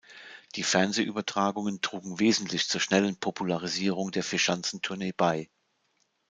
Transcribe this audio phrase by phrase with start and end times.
[0.55, 5.47] Die Fernsehübertragungen trugen wesentlich zur schnellen Popularisierung der Vierschanzentournee bei.